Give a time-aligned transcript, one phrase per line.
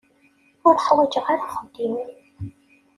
[0.67, 2.09] Ur ḥwaǧeɣ ara axeddim-im.